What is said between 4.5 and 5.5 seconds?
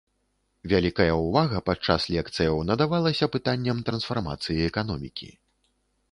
эканомікі.